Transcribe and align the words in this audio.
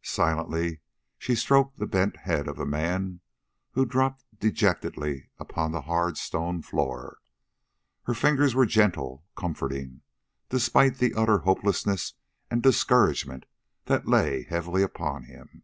Silently 0.00 0.80
she 1.18 1.34
stroked 1.34 1.76
the 1.78 1.86
bent 1.86 2.16
head 2.20 2.48
of 2.48 2.56
the 2.56 2.64
man 2.64 3.20
who 3.72 3.84
dropped 3.84 4.24
dejectedly 4.38 5.28
upon 5.38 5.70
the 5.70 5.82
hard 5.82 6.16
stone 6.16 6.62
floor. 6.62 7.18
Her 8.04 8.14
fingers 8.14 8.54
were 8.54 8.64
gentle, 8.64 9.26
comforting, 9.36 10.00
despite 10.48 10.96
the 10.96 11.12
utter 11.12 11.40
hopelessness 11.40 12.14
and 12.50 12.62
discouragement 12.62 13.44
that 13.84 14.08
lay 14.08 14.44
heavily 14.44 14.82
upon 14.82 15.24
him. 15.24 15.62